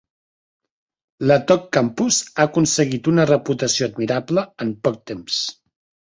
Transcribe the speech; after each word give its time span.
L'Attock 1.31 1.67
Campus 1.77 2.21
ha 2.31 2.47
aconseguit 2.47 3.11
una 3.13 3.27
reputació 3.33 3.91
admirable 3.91 4.47
en 4.67 4.75
poc 4.89 4.99
temps. 5.13 5.39